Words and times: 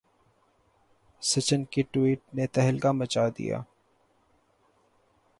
سچن 1.23 1.63
کی 1.71 1.81
ٹوئٹ 1.91 2.19
نے 2.35 2.45
تہلکہ 2.47 2.91
مچا 2.91 3.27
دیا 3.37 3.59